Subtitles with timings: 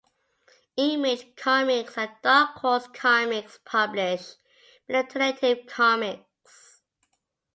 [0.77, 4.33] Image Comics and Dark Horse Comics publish
[4.89, 6.81] many alternative comics.